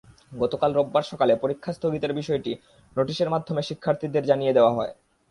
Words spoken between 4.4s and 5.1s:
দেওয়া হয়।